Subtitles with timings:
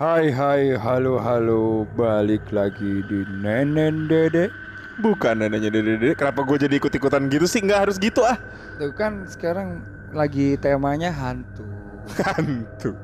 [0.00, 1.84] Hai hai halo halo.
[1.92, 4.48] Balik lagi di Nenen Dede.
[4.96, 7.60] Bukan neneknya dede Kenapa gue jadi ikut-ikutan gitu sih?
[7.60, 8.40] Nggak harus gitu ah.
[8.80, 9.84] Tuh kan sekarang
[10.16, 11.68] lagi temanya hantu.
[12.16, 12.96] Hantu.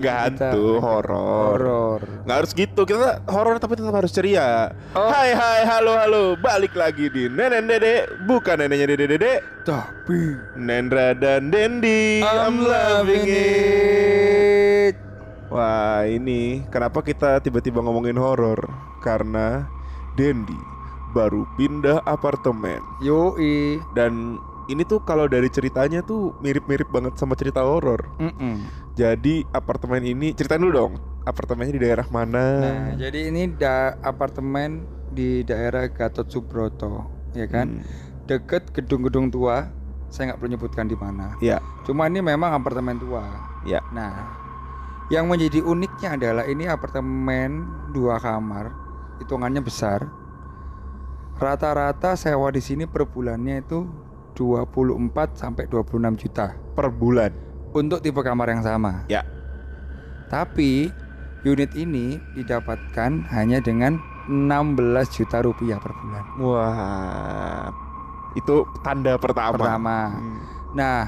[0.00, 1.60] Nggak Kita- hantu, horor.
[1.60, 2.00] Horor.
[2.24, 2.80] Nggak harus gitu.
[2.88, 4.72] Kita horor tapi tetap harus ceria.
[4.96, 5.04] Oh.
[5.04, 6.24] Hai hai halo halo.
[6.40, 8.08] Balik lagi di Nenen Dede.
[8.24, 9.44] Bukan neneknya dede dede.
[9.68, 12.24] Tapi Nendra dan Dendi.
[12.24, 15.07] I'm loving it
[15.48, 18.60] Wah ini Kenapa kita tiba-tiba ngomongin horor
[19.00, 19.68] Karena
[20.14, 20.56] Dendi
[21.16, 24.36] baru pindah apartemen Yoi Dan
[24.68, 28.04] ini tuh kalau dari ceritanya tuh mirip-mirip banget sama cerita horor.
[28.20, 28.68] Mm-mm.
[29.00, 30.92] Jadi apartemen ini ceritain dulu dong.
[31.24, 32.44] Apartemennya di daerah mana?
[32.60, 37.84] Nah jadi ini da apartemen di daerah Gatot Subroto ya kan Hmm,
[38.28, 39.72] Deket gedung-gedung tua
[40.12, 43.24] Saya nggak perlu nyebutkan di mana Ya, Cuma ini memang apartemen tua
[43.64, 43.80] ya.
[43.92, 44.36] Nah,
[45.08, 47.64] yang menjadi uniknya adalah ini apartemen
[47.96, 48.72] dua kamar,
[49.20, 50.04] hitungannya besar.
[51.38, 53.86] Rata-rata sewa di sini per bulannya itu
[54.34, 57.30] 24 sampai 26 juta Per bulan.
[57.68, 59.04] untuk tipe kamar yang sama.
[59.12, 59.22] Ya.
[60.32, 60.88] Tapi
[61.44, 66.24] unit ini didapatkan hanya dengan 16 juta rupiah per bulan.
[66.40, 67.68] Wah.
[68.36, 69.56] Itu tanda pertama.
[69.56, 69.98] Pertama.
[70.16, 70.38] Hmm.
[70.76, 71.00] Nah,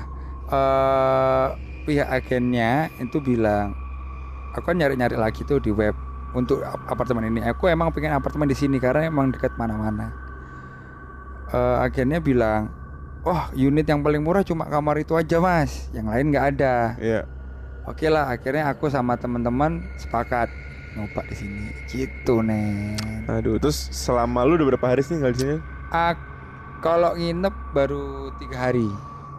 [0.53, 1.47] eh
[1.89, 3.73] pihak agennya itu bilang,
[4.55, 5.95] aku kan nyari-nyari lagi tuh di web
[6.35, 7.41] untuk ap- apartemen ini.
[7.47, 10.15] Aku emang pengen apartemen di sini karena emang dekat mana-mana.
[11.51, 12.71] Eh agennya bilang,
[13.27, 16.95] oh unit yang paling murah cuma kamar itu aja mas, yang lain nggak ada.
[16.99, 17.23] Iya.
[17.89, 20.53] Oke lah, akhirnya aku sama teman-teman sepakat
[20.95, 21.65] nyoba di sini.
[21.91, 22.95] Gitu nih.
[23.27, 25.57] Aduh, terus selama lu udah berapa hari sih tinggal di sini?
[26.81, 28.87] kalau nginep baru tiga hari.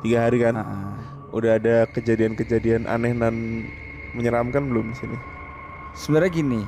[0.03, 0.57] Tiga hari kan?
[0.57, 0.93] Heeh.
[1.31, 3.65] Udah ada kejadian-kejadian aneh dan
[4.11, 5.17] menyeramkan belum di sini?
[5.91, 6.61] Sebenarnya gini,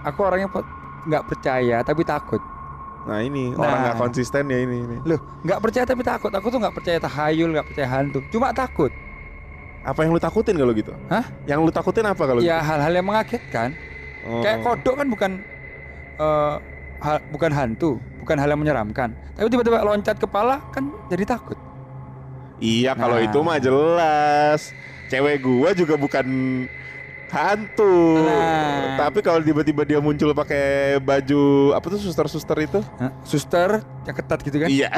[0.00, 0.48] aku orangnya
[1.02, 2.40] nggak percaya tapi takut.
[3.00, 3.60] Nah ini Nah.
[3.60, 4.76] orang nggak konsisten ya ini.
[4.82, 4.96] ini.
[5.04, 6.28] Loh, nggak percaya tapi takut.
[6.30, 8.20] Aku tuh nggak percaya tahayul, nggak percaya hantu.
[8.28, 8.92] Cuma takut.
[9.80, 10.92] Apa yang lu takutin kalau gitu?
[11.08, 11.24] Hah?
[11.48, 12.68] Yang lu takutin apa kalau Ya gitu?
[12.68, 13.68] hal-hal yang mengagetkan.
[14.22, 14.44] Oh.
[14.44, 15.30] Kayak kodok kan bukan
[16.20, 16.54] eh,
[17.00, 19.16] hal- bukan hantu, bukan hal yang menyeramkan.
[19.32, 21.56] Tapi tiba-tiba loncat kepala kan jadi takut.
[22.60, 23.24] Iya kalau Nah.
[23.24, 24.76] itu mah jelas
[25.08, 26.26] Cewek gua juga bukan
[27.30, 29.08] hantu Nah.
[29.08, 32.80] Tapi kalau tiba-tiba dia muncul pakai baju Apa tuh suster-suster itu?
[33.00, 33.10] Hah?
[33.24, 34.68] Suster yang ketat gitu kan?
[34.68, 34.90] Iya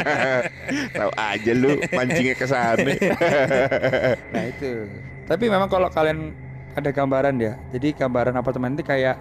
[0.98, 2.78] Tahu aja lu mancingnya ke sana
[4.34, 4.86] Nah itu.
[5.26, 6.34] Tapi memang kalau kalian
[6.74, 7.54] ada gambaran ya.
[7.70, 9.16] Jadi gambaran apartemen itu kayak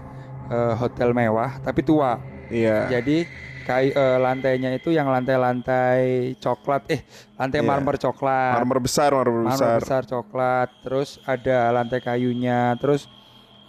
[0.49, 2.17] eh, hotel mewah tapi tua.
[2.49, 3.29] Iya Jadi
[3.69, 7.05] kayak eh, lantainya itu yang lantai-lantai coklat, eh
[7.37, 7.69] lantai Iya.
[7.69, 13.05] marmer coklat, Marmer besar, marmer marmer besar besar coklat, terus ada lantai kayunya, terus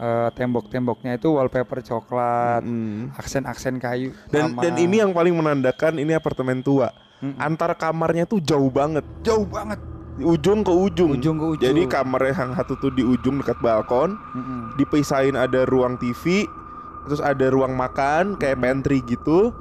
[0.01, 3.13] eh, tembok-temboknya itu wallpaper coklat, Mm.
[3.21, 4.17] aksen-aksen kayu.
[4.33, 6.89] Dan dan ini yang paling menandakan ini apartemen tua
[7.21, 7.37] Mm-mm.
[7.37, 9.77] Antara kamarnya tuh jauh banget jauh banget,
[10.21, 11.65] Ujung ke ujung ujung ke ujung.
[11.69, 14.81] Jadi kamar yang satu tuh di ujung dekat balkon Mm-mm.
[14.81, 16.49] dipisahin ada ruang TV,
[17.05, 19.53] terus ada ruang makan kayak pantry gitu.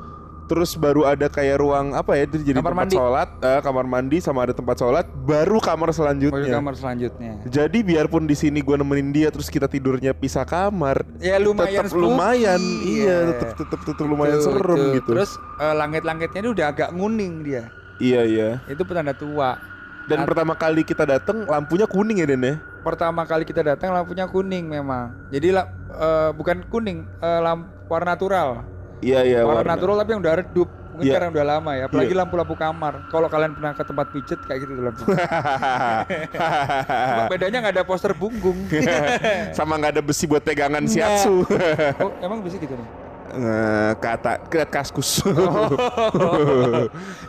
[0.49, 2.25] Terus baru ada kayak ruang apa ya?
[2.25, 2.95] Itu jadi Kamar tempat mandi.
[2.97, 6.57] sholat, eh, kamar mandi sama ada tempat sholat, baru kamar Baru selanjutnya.
[6.57, 7.31] kamar selanjutnya.
[7.45, 11.93] Jadi biarpun di sini gua nemenin dia terus kita tidurnya pisah kamar, Ya lumayan tetap
[11.93, 12.01] spooky.
[12.01, 13.17] lumayan, iya, Ya.
[13.29, 14.89] tetap tetap tetap lumayan Itu, serem itu.
[14.97, 15.09] gitu.
[15.13, 17.63] Terus eh, langit-langitnya ini udah agak nguning dia.
[18.01, 18.49] iya iya.
[18.65, 19.61] Itu petanda tua.
[20.09, 22.55] Dan At- pertama kali kita datang lampunya kuning ya Den ya?
[22.81, 25.13] Pertama kali kita datang lampunya kuning memang.
[25.29, 28.78] Jadi eh, bukan kuning, eh, lampu warna natural.
[28.99, 29.39] Iya iya.
[29.47, 30.69] warna, natural tapi yang udah redup.
[30.89, 31.13] Mungkin Iya.
[31.15, 31.83] karena udah lama ya.
[31.87, 32.19] Apalagi Iya.
[32.19, 32.93] lampu-lampu kamar.
[33.07, 35.03] Kalau kalian pernah ke tempat pijet kayak gitu tuh lampu.
[37.31, 38.59] Bedanya nggak ada poster bunggung.
[39.57, 40.91] Sama nggak ada besi buat pegangan Nggak.
[40.91, 41.47] shiatsu.
[42.03, 42.87] oh, emang bisa gitu nih?
[43.29, 45.23] Eh, kata ke kaskus.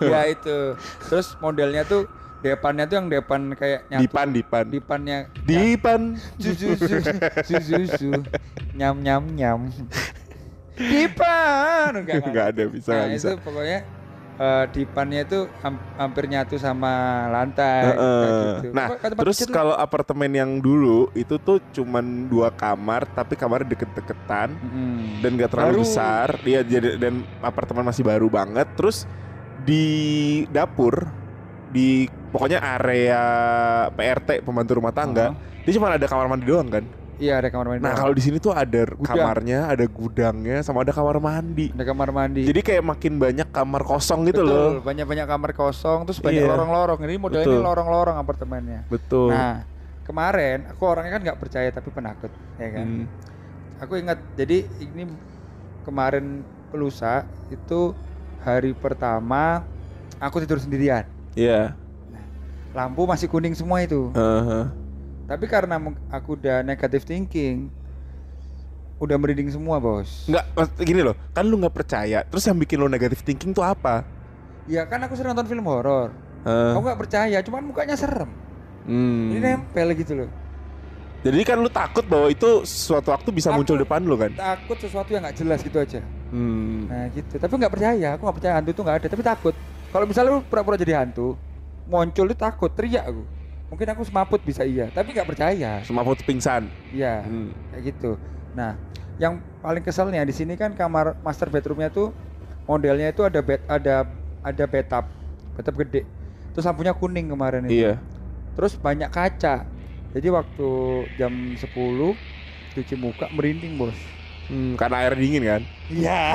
[0.03, 0.75] ya itu.
[1.07, 2.09] Terus modelnya tuh
[2.41, 4.01] depannya tuh yang depan kayak nyatu.
[4.03, 4.65] dipan dipan.
[4.67, 6.01] Depannya Dipan.
[8.75, 9.61] nyam nyam nyam
[10.81, 13.29] dipan enggak Nggak ada bisa nah bisa.
[13.29, 13.79] itu pokoknya
[14.41, 16.93] eh, dipannya itu ham- hampir nyatu sama
[17.29, 18.21] lantai Heeh.
[18.25, 18.69] kayak gitu.
[18.73, 24.57] Nah, tempat terus kalau apartemen yang dulu itu tuh cuman dua kamar, tapi kamarnya deket-deketan
[24.57, 25.21] Mm-mm.
[25.21, 25.85] dan gak terlalu Baru.
[25.85, 26.29] besar.
[26.41, 28.65] Iya, jadi dan apartemen masih baru banget.
[28.73, 29.05] Terus
[29.61, 29.85] di
[30.49, 31.05] dapur,
[31.69, 33.23] di pokoknya area
[33.93, 35.69] PRT pembantu rumah tangga, Heeh.
[35.69, 36.85] dia cuma ada kamar mandi doang kan.
[37.21, 37.85] Iya ada kamar mandi.
[37.85, 39.05] Nah kalau di sini tuh ada Gudang.
[39.05, 41.69] kamarnya, ada gudangnya, sama ada kamar mandi.
[41.71, 42.49] ada kamar mandi.
[42.49, 44.71] Jadi kayak makin banyak kamar kosong gitu Betul, loh.
[44.81, 46.49] banyak-banyak kamar kosong terus banyak Iya.
[46.49, 46.99] lorong-lorong.
[46.99, 47.55] Ini modelnya Betul.
[47.55, 48.81] ini lorong-lorong apartemennya.
[48.89, 49.29] Betul.
[49.31, 49.69] Nah,
[50.01, 53.07] kemarin aku orangnya kan nggak percaya tapi penakut ya kan Hmm.
[53.79, 55.07] aku ingat jadi ini
[55.81, 57.95] kemarin lusa itu
[58.41, 59.63] hari pertama
[60.19, 61.79] aku tidur sendirian Iya.
[62.71, 64.67] lampu masih kuning semua itu Heeh.
[65.31, 65.79] Tapi karena
[66.11, 67.71] aku udah negative thinking
[68.99, 72.21] udah merinding semua bos Nggak, mas- gini loh, kan lu nggak percaya.
[72.21, 74.03] Terus yang bikin lo negative thinking tuh apa?
[74.67, 76.13] ya kan aku sering nonton film horor
[76.43, 76.71] Heeh.
[76.71, 78.29] aku nggak percaya cuman mukanya serem
[78.83, 79.29] Hmm.
[79.29, 80.31] ini nempel gitu loh
[81.21, 84.31] Jadi kan lu takut bahwa itu suatu waktu bisa Aku- muncul depan lu kan?
[84.33, 86.01] takut sesuatu yang nggak jelas gitu aja
[86.31, 86.87] Hmm.
[86.87, 89.55] Nah gitu, tapi nggak percaya, aku nggak percaya hantu itu nggak ada, tapi takut.
[89.91, 91.35] Kalau misalnya lu pura-pura jadi hantu,
[91.85, 93.23] muncul itu takut, teriak aku.
[93.71, 95.79] Mungkin aku semaput bisa iya, tapi nggak percaya.
[95.87, 96.67] Semua foto pingsan.
[96.91, 97.55] Iya, Hmm.
[97.71, 98.19] kayak gitu.
[98.51, 98.75] Nah,
[99.23, 102.11] yang paling keselnya di sini kan kamar master bedroomnya tuh
[102.67, 104.11] modelnya itu ada bed, ada
[104.43, 105.07] ada bathtub,
[105.55, 106.03] bathtub gede.
[106.51, 107.87] Terus lampunya kuning kemarin itu.
[107.87, 107.95] Iya.
[108.59, 109.63] Terus banyak kaca.
[110.11, 110.69] Jadi waktu
[111.15, 112.19] jam 10
[112.75, 113.95] cuci muka merinding bos.
[114.51, 115.63] Hmm, karena air dingin kan?
[115.87, 116.35] Iya.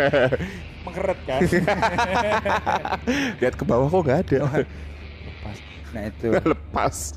[0.88, 1.40] Mengeret kan.
[3.44, 4.40] Lihat ke bawah kok nggak ada.
[5.92, 6.28] Nah itu.
[6.32, 7.16] Lepas.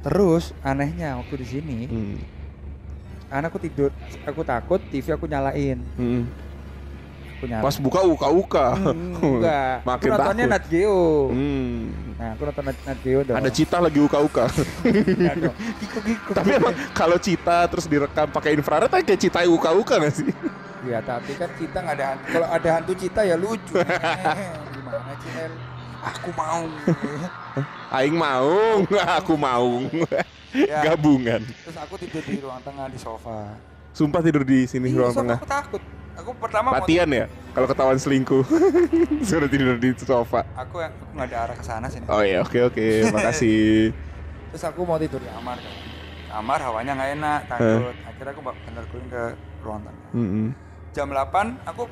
[0.00, 2.16] Terus anehnya waktu di sini, Hmm.
[3.28, 3.92] anakku tidur,
[4.24, 6.24] aku takut, TV aku nyalain, Hmm.
[7.36, 7.64] aku nyalain.
[7.64, 8.66] Pas buka uka-uka.
[8.80, 9.76] Hmm, enggak.
[9.84, 10.54] aku Makin nontonnya takut.
[10.56, 11.00] Nat Geo.
[11.28, 11.80] Hmm.
[12.16, 13.36] Nah, aku nonton Nat, Nat Geo dong.
[13.36, 13.98] Ada cita lagi
[15.44, 15.56] dong.
[15.84, 16.32] Kikuk-kikuk.
[16.40, 20.32] Tapi emang kalau cita terus direkam pakai infrared kan kayak cita uka-uka gak sih?
[20.80, 22.24] Ya, tapi kan kita nggak ada hantu.
[22.32, 23.76] Kalau ada hantu cita ya lucu.
[23.76, 25.52] Gimana sih, El?
[26.00, 26.64] Aku mau.
[27.96, 28.52] Aing mau,
[29.20, 29.68] aku mau.
[30.54, 31.42] ya, Gabungan.
[31.44, 33.54] terus aku tidur di ruang tengah di sofa.
[33.92, 35.38] Sumpah tidur di sini Iya, ruang tengah.
[35.42, 35.82] Aku takut.
[36.20, 37.26] Aku pertama Latihan ya?
[37.56, 38.44] Kalau ketahuan selingkuh.
[39.28, 40.44] Suruh tidur di sofa.
[40.52, 42.00] aku aku nggak ada arah ke sana sih.
[42.08, 42.86] Oh iya, oke oke.
[43.14, 43.92] Makasih.
[44.52, 45.74] Terus aku mau tidur di kamar kan.
[46.30, 47.94] Kamar hawanya nggak enak, takut.
[48.06, 49.24] Akhirnya aku bener ke
[49.64, 50.04] ruang tengah.
[50.14, 50.46] Mm-mm.
[50.94, 51.82] Jam 8 aku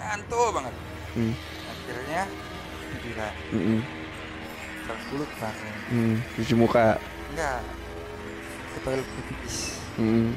[0.00, 0.74] ngantuk banget.
[1.14, 1.34] Hmm.
[1.68, 2.22] Akhirnya
[3.00, 3.32] tiduran.
[3.50, 3.80] Mm-mm.
[4.84, 5.74] Jam 10 bangun.
[5.90, 6.16] Mm.
[6.36, 6.86] Cuci muka.
[7.32, 7.60] Enggak.
[8.74, 9.56] Ke toilet pipis.
[9.96, 10.36] Mm.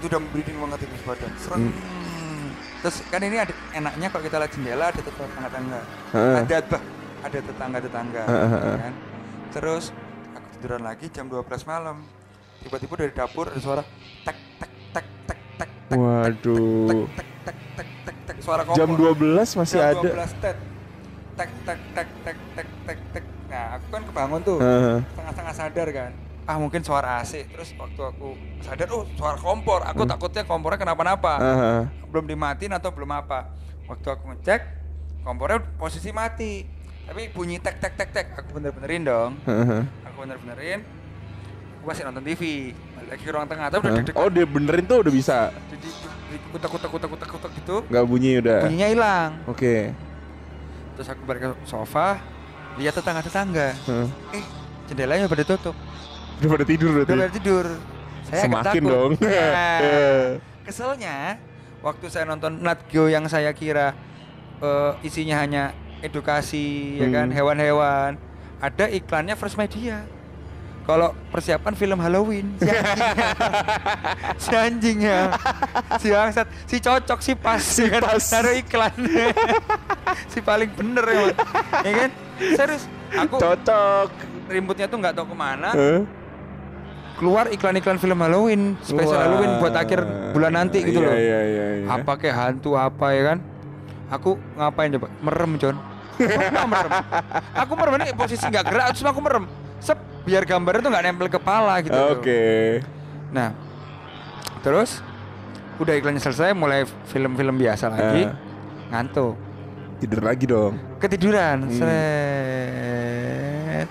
[0.00, 1.32] Itu udah breathing banget itu badan.
[1.40, 1.60] Serem.
[1.70, 2.48] Hmm.
[2.84, 5.80] Terus kan ini ada enaknya kalau kita lihat jendela ada tetangga-tetangga.
[6.12, 6.36] Heeh.
[6.44, 6.82] Ada bah,
[7.24, 8.76] ada tetangga-tetangga Heeh, heeh.
[8.76, 8.94] kan.
[9.56, 9.84] Terus
[10.36, 12.04] aku tiduran lagi jam 12 malam.
[12.60, 13.82] Tiba-tiba dari dapur ada suara
[14.24, 17.08] tek tek tek tek tek tek Waduh.
[17.12, 18.76] tek tek tek tek tek suara kompor.
[18.76, 20.08] Jam 12 masih Jam ada.
[20.28, 20.36] 12
[21.34, 23.24] tek tek tek tek tek tek tek.
[23.44, 24.58] Nah, aku kan kebangun tuh.
[24.58, 24.98] Heeh.
[25.04, 26.10] Setengah-setengah sadar kan.
[26.44, 27.48] Ah, mungkin suara AC.
[27.48, 28.28] Terus waktu aku
[28.60, 29.80] sadar, oh, suara kompor.
[29.84, 30.10] Aku Hmm.
[30.10, 31.40] takutnya kompornya kenapa-napa.
[31.40, 31.78] Heeh.
[32.08, 33.48] Belum dimatiin atau belum apa.
[33.84, 34.60] Waktu aku ngecek,
[35.22, 36.64] kompornya posisi mati.
[37.04, 38.26] Tapi bunyi tek tek tek tek.
[38.34, 39.32] Aku bener-benerin dong.
[39.44, 39.82] Heeh.
[40.08, 40.80] Aku bener-benerin.
[41.76, 42.72] Aku masih nonton TV.
[43.04, 43.68] Lagi ke ruang tengah.
[43.68, 44.16] Tapi udah deg-degan.
[44.16, 45.52] Oh, dia benerin tuh udah bisa.
[45.68, 45.88] Jadi
[46.48, 47.76] kutak kutak kutak kutak kutak gitu.
[47.84, 48.60] Nggak bunyi udah.
[48.64, 49.30] Bunyinya hilang.
[49.44, 49.92] Oke.
[50.94, 52.18] Terus aku balik ke sofa.
[52.74, 53.68] Lihat tetangga-tetangga.
[53.84, 54.08] Heeh.
[54.32, 54.44] Eh,
[54.86, 55.74] jendelanya pada tutup.
[56.38, 57.20] Udah pada tidur Udah berarti.
[57.20, 57.66] pada tidur.
[58.24, 58.90] Saya Semakin takut.
[58.90, 59.12] dong.
[59.20, 60.26] Nah,
[60.66, 61.16] keselnya
[61.80, 63.92] waktu saya nonton Nat Geo yang saya kira
[64.58, 65.70] eh, isinya hanya
[66.00, 67.36] edukasi ya kan Hmm.
[67.36, 68.10] hewan-hewan
[68.58, 70.04] ada iklannya First Media
[70.84, 72.46] kalau persiapan film Halloween.
[74.34, 75.18] Si anjingnya si anjingnya
[75.96, 76.46] si bangsat.
[76.68, 77.60] Si cocok si pas.
[77.60, 78.00] Si kan?
[78.04, 78.20] pas.
[78.20, 78.94] naruh iklan.
[80.32, 81.22] Si paling bener ya
[81.82, 82.10] ya kan?
[82.54, 84.08] Serius aku Cocok.
[84.44, 85.70] remote-nya tuh nggak tahu ke mana.
[85.72, 86.02] Heeh.
[87.14, 89.22] keluar iklan-iklan film Halloween spesial Wah.
[89.30, 90.02] Halloween buat akhir
[90.34, 91.14] bulan nanti gitu Iya, loh.
[91.14, 91.86] Iya, iya, iya.
[91.88, 93.38] apa kayak hantu apa ya kan?
[94.10, 95.08] Aku ngapain coba?
[95.22, 95.76] Merem John
[96.14, 96.92] aku merem.
[97.54, 99.44] Aku merem ini posisi nggak gerak terus aku merem
[100.24, 101.94] biar gambarnya tuh nggak nempel kepala gitu.
[102.10, 102.80] Oke.
[103.28, 103.52] nah
[104.60, 105.00] terus
[105.76, 108.28] udah iklannya selesai mulai film-film biasa lagi Eh.
[108.88, 109.34] ngantuk
[109.96, 110.74] Tidur lagi dong.
[110.98, 111.74] ketiduran Hmm.
[111.74, 112.78] seret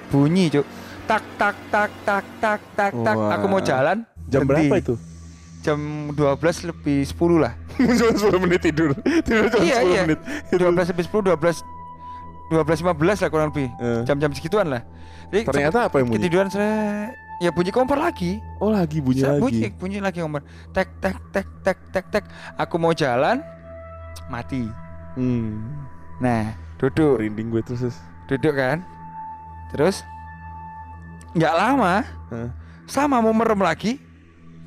[0.08, 0.66] bunyi cuk
[1.04, 3.36] tak tak tak tak tak tak tak Wah.
[3.36, 4.66] aku mau jalan Jam berhenti.
[4.66, 4.94] berapa itu?
[5.60, 5.78] jam
[6.10, 7.54] 12 lebih 10 lah
[8.00, 8.94] Cuma 10 menit tidur.
[9.24, 10.20] Tidur cuma iya 10 iya menit.
[10.52, 11.64] 12 lebih 10 12
[12.50, 14.02] 12 15 lah kurang lebih Eh.
[14.04, 14.82] jam-jam segituan lah
[15.34, 16.22] jadi Ternyata apa yang bunyi?
[16.22, 17.10] ketiduran saya
[17.40, 19.42] ya bunyi kompor lagi Oh, lagi bunyi Saya lagi.
[19.42, 22.24] bunyi bunyi lagi kompor tek tek tek tek tek tek
[22.54, 23.42] aku mau jalan
[24.28, 24.70] mati
[25.14, 25.66] Hmm.
[26.18, 27.98] nah duduk Merinding gue terus.
[28.26, 28.86] duduk kan
[29.70, 30.06] terus
[31.32, 32.50] nggak lama Hah?
[32.86, 33.98] sama mau merem lagi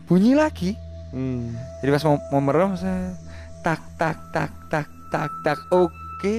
[0.04, 0.74] bunyi lagi
[1.08, 1.54] Hmm.
[1.80, 3.14] jadi pas mau, mau merem saya
[3.62, 6.34] tak tak tak tak tak tak oke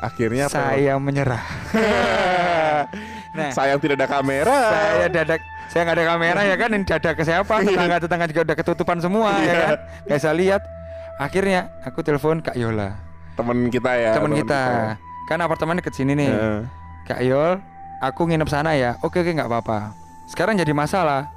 [0.00, 0.56] Akhirnya apa?
[0.72, 1.44] saya menyerah
[3.38, 3.50] nah.
[3.54, 4.58] Sayang tidak ada kamera.
[4.74, 6.68] saya dadak saya nggak ada kamera ya kan?
[6.74, 7.54] Ini dada ke siapa?
[7.62, 9.54] Tetangga tetangga juga udah ketutupan semua ya Iya.
[9.54, 9.76] kan?
[10.04, 10.62] Nggak bisa lihat.
[11.18, 12.98] Akhirnya aku telepon Kak Yola.
[13.34, 14.10] Temen kita ya.
[14.18, 14.62] teman kita.
[15.28, 16.30] kan apartemen deket sini nih.
[16.32, 16.60] Heeh.
[17.06, 17.60] Kak Yol
[18.00, 18.96] aku nginep sana ya.
[19.04, 19.92] Oke oke nggak apa-apa.
[20.26, 21.28] Sekarang jadi masalah.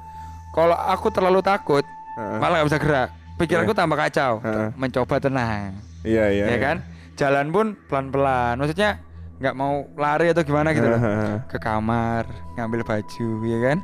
[0.50, 1.84] Kalau aku terlalu takut
[2.16, 2.38] Heeh.
[2.40, 3.08] malah nggak bisa gerak.
[3.36, 4.40] Pikiranku tambah kacau.
[4.40, 4.68] Heeh.
[4.74, 5.76] mencoba tenang.
[6.02, 6.44] Iya iya.
[6.50, 6.76] ya kan?
[7.14, 8.56] Jalan pun pelan-pelan.
[8.56, 8.96] Maksudnya
[9.42, 11.00] nggak mau lari atau gimana gitu loh.
[11.50, 13.78] Ke kamar ngambil baju ya kan?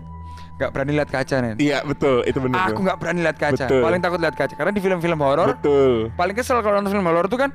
[0.58, 2.22] Nggak berani lihat kaca nih Iya betul.
[2.26, 2.70] Itu benar.
[2.70, 3.66] aku nggak berani lihat kaca.
[3.66, 3.82] Betul.
[3.82, 4.54] paling takut lihat kaca.
[4.54, 6.14] Karena di film-film horor Betul.
[6.14, 7.50] paling kesel kalau nonton film horor tuh kan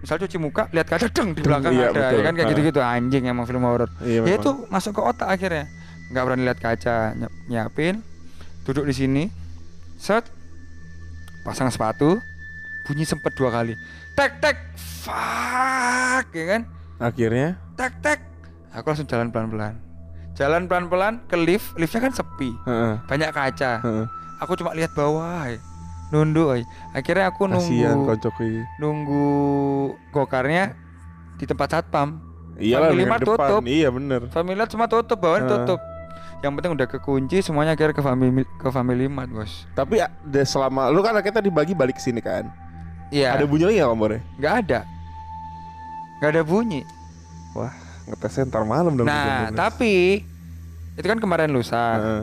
[0.00, 2.16] misal cuci muka lihat kaca deng di belakang iya, ada betul.
[2.16, 2.32] ya kan?
[2.36, 2.80] Kayak gitu-gitu.
[2.84, 3.88] Anjing emang film horor.
[4.04, 5.64] Iya, ya itu masuk ke otak akhirnya.
[6.12, 7.94] Nggak berani lihat kaca Ny- nyiapin
[8.68, 9.22] duduk di sini
[9.96, 10.28] set
[11.40, 12.20] pasang sepatu
[12.84, 13.76] bunyi sempet dua kali.
[14.12, 17.56] Tek tek fuck ya kan Akhirnya.
[17.74, 18.20] tek tek
[18.70, 19.74] aku langsung jalan pelan pelan
[20.36, 22.94] jalan pelan pelan ke lift liftnya kan sepi Heeh.
[23.08, 24.04] banyak kaca Heeh.
[24.38, 25.56] aku cuma lihat bawah ay.
[26.12, 26.62] nunduk ay.
[26.92, 29.28] akhirnya aku Kasihan nunggu nunggu
[30.12, 30.76] gokarnya
[31.40, 32.20] di tempat satpam
[32.60, 33.38] Family Mart depan.
[33.40, 33.62] tutup.
[33.64, 34.20] Iya bener.
[34.28, 35.56] Family Mart semua tutup, bawahnya Heeh.
[35.64, 35.80] tutup.
[36.44, 39.64] Yang penting udah kekunci, semuanya akhirnya ke Family ke Family Mart, Bos.
[39.72, 42.52] Tapi ada selama lu kan kita dibagi balik ke sini kan.
[43.08, 43.32] Iya.
[43.40, 44.20] Ada bunyi lagi nggak kompornya?
[44.36, 44.80] nggak ada.
[46.20, 46.84] Nggak ada bunyi.
[47.56, 47.72] Wah
[48.04, 49.08] ngetesnya ntar malam dong.
[49.08, 49.58] Nah, jam 12.
[49.58, 49.94] tapi
[51.00, 51.96] itu kan kemarin lusa.
[51.96, 52.22] Heeh.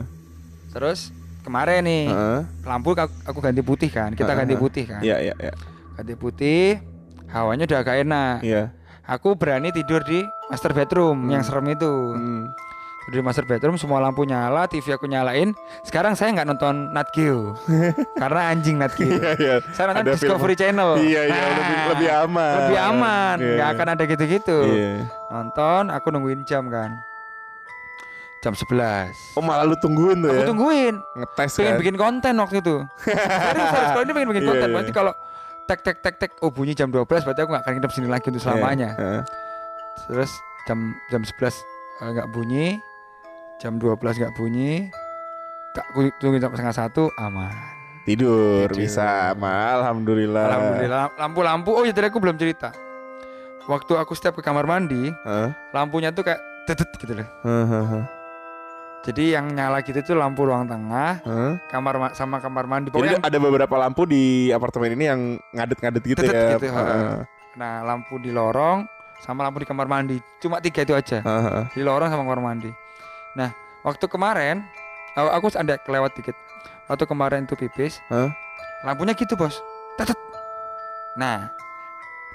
[0.70, 1.10] Terus
[1.42, 2.40] kemarin nih Heeh.
[2.62, 4.14] lampu aku, aku ganti putih kan.
[4.14, 4.38] Kita Heeh.
[4.46, 5.00] ganti putih kan.
[5.02, 5.52] Iya iya iya.
[5.98, 6.78] Ganti putih.
[7.28, 8.36] Hawanya udah agak enak.
[8.46, 8.72] Iya.
[9.08, 11.92] Aku berani tidur di master bedroom yang serem itu.
[12.14, 12.48] Hmm.
[13.08, 15.56] Tidur di master bedroom semua lampu nyala, TV aku nyalain.
[15.80, 17.56] Sekarang saya nggak nonton Nat Geo
[18.20, 19.08] karena anjing Nat Geo.
[19.10, 19.54] Iya iya.
[19.72, 20.90] Saya nonton Ada Discovery film- Channel.
[21.00, 22.52] Iya iya Nah, lebih lebih aman.
[22.60, 23.36] lebih aman.
[23.38, 23.48] Iya.
[23.56, 24.58] Nggak akan ada gitu-gitu.
[24.68, 24.92] Iya.
[25.30, 27.00] Nonton, aku nungguin jam kan.
[28.38, 29.34] Jam 11.
[29.34, 30.46] Oh malah lu tungguin tuh Aku ya.
[30.46, 30.94] tungguin.
[31.16, 31.80] Ngetes Pengen kan.
[31.80, 32.76] bikin konten waktu itu.
[33.02, 33.24] Serius,
[33.66, 33.88] serius.
[33.88, 34.62] Kalau ini pengen bikin Iya, konten.
[34.62, 34.74] iya.
[34.76, 35.12] Berarti kalau
[35.64, 38.26] tek tek tek tek oh bunyi jam 12 berarti aku nggak akan nginep sini lagi
[38.28, 38.88] untuk selamanya.
[38.92, 39.00] Iya.
[39.00, 39.22] Heeh.
[40.06, 40.30] Terus
[40.64, 41.56] jam jam 11
[41.98, 42.66] eh, nggak bunyi.
[43.58, 44.86] Jam 12 nggak bunyi.
[45.74, 45.86] Tak
[46.18, 47.50] tungguin sampai setengah satu aman.
[48.06, 48.78] Tidur, Tidur.
[48.78, 50.44] bisa amal alhamdulillah.
[50.48, 52.72] Alhamdulillah lampu-lampu oh ya tadi aku belum cerita.
[53.68, 55.48] Waktu aku step ke kamar mandi, Heeh.
[55.76, 57.28] lampunya tuh kayak dedet gitu loh.
[59.04, 61.52] Jadi yang nyala gitu tuh lampu ruang tengah, Heeh.
[61.68, 62.88] kamar ma- sama kamar mandi.
[62.88, 65.20] Jadi Pokoknya ada beberapa lampu di apartemen ini yang
[65.52, 66.56] ngadet-ngadet gitu ya.
[66.56, 67.28] gitu, Heeh.
[67.54, 68.88] nah lampu di lorong
[69.20, 70.16] sama lampu di kamar mandi.
[70.40, 71.20] Cuma tiga itu aja.
[71.20, 71.62] Heeh.
[71.76, 72.72] Di lorong sama kamar mandi.
[73.38, 73.54] Nah,
[73.86, 74.66] waktu kemarin
[75.14, 76.34] aku ada kelewat dikit.
[76.90, 78.32] Waktu kemarin tuh pipis, Hah?
[78.82, 79.62] lampunya gitu, Bos.
[79.94, 80.18] Tetet.
[81.14, 81.52] Nah,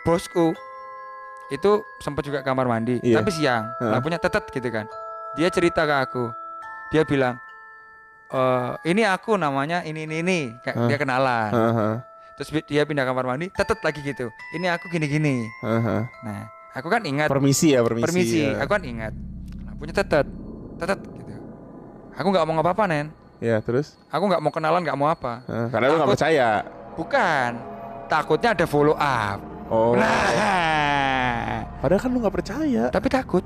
[0.04, 0.56] bosku
[1.50, 3.20] itu sempat juga kamar mandi, Iya.
[3.20, 4.00] tapi siang, Hah?
[4.00, 4.88] lampunya tetet gitu kan.
[5.36, 6.24] Dia cerita ke aku.
[6.94, 7.42] Dia bilang,
[8.30, 10.88] "Eh, ini aku namanya ini ini ini." Kayak Hah?
[10.88, 11.50] dia kenalan.
[11.50, 11.94] Heeh.
[12.34, 14.30] Terus bi- dia pindah kamar mandi, tetet lagi gitu.
[14.54, 15.50] Ini aku gini-gini.
[15.66, 16.02] Heeh.
[16.22, 16.42] Nah,
[16.72, 18.06] aku kan ingat Permisi ya, permisi.
[18.06, 18.62] permisi, ya.
[18.62, 19.14] aku kan ingat.
[19.66, 20.26] Lampunya tetet.
[20.84, 21.34] Tetet gitu.
[22.14, 23.08] Aku nggak mau ngapa-apa, Nen.
[23.40, 23.96] Ya, terus?
[24.12, 25.42] Aku nggak mau kenalan, nggak mau apa.
[25.48, 26.50] Heeh, karena lu nggak percaya.
[27.00, 27.50] Bukan.
[28.12, 29.40] Takutnya ada follow up.
[29.72, 29.96] Oh.
[29.96, 32.84] Nah, Padahal kan lu nggak percaya.
[32.92, 33.44] tapi takut.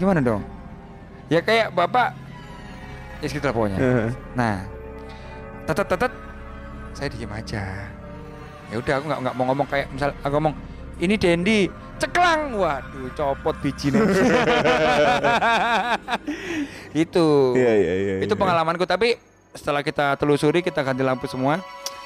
[0.00, 0.40] Gimana dong?
[1.28, 2.16] Ya kayak bapak
[3.20, 3.78] ya segitu lah pokoknya.
[3.78, 4.08] Heeh.
[4.32, 4.64] Nah,
[5.68, 6.12] tetet tetet,
[6.96, 7.64] saya diem aja.
[8.72, 10.54] Ya udah aku nggak nggak mau ngomong kayak misal aku ngomong
[10.98, 14.02] ini Dendi ceklang, waduh copot bijinya.
[16.94, 17.26] itu,
[17.58, 18.14] Iya, iya, iya.
[18.22, 18.40] itu iya.
[18.40, 18.86] pengalamanku.
[18.86, 19.18] Tapi
[19.52, 21.58] setelah kita telusuri, kita ganti lampu semua.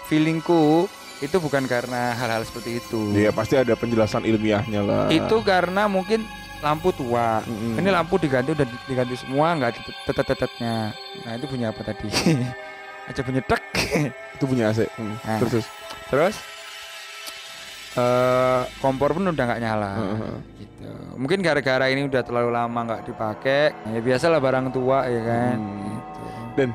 [0.08, 0.88] Feelingku
[1.22, 3.12] itu bukan karena hal-hal seperti itu.
[3.14, 5.04] Iya, pasti ada penjelasan ilmiahnya lah.
[5.08, 6.24] Itu karena mungkin
[6.62, 7.42] lampu tua.
[7.44, 7.78] Mm-mm.
[7.78, 10.76] Ini lampu diganti udah di- diganti semua, nggak ada tetet-tetetnya.
[11.26, 12.06] Nah itu punya apa tadi?
[13.10, 13.62] Aja bunyi tek.
[14.38, 14.86] itu punya AC.
[14.94, 15.18] Hmm.
[15.26, 15.38] Nah.
[15.42, 15.66] Terus,
[16.06, 16.36] terus.
[17.92, 19.90] Eh kompor pun udah nggak nyala.
[20.00, 20.34] Heeh.
[20.64, 20.90] Gitu.
[21.20, 23.76] Mungkin gara-gara ini udah terlalu lama nggak dipakai.
[23.92, 25.56] Ya biasalah barang tua ya kan.
[25.60, 26.00] Hmm.
[26.56, 26.72] Gitu.